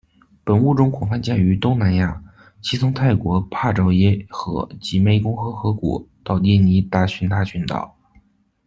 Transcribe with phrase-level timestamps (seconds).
[0.43, 2.23] 本物种广泛见于东南亚，
[2.63, 7.95] 其从泰国的昭拍耶河及湄公河河谷到印尼大巽他群岛。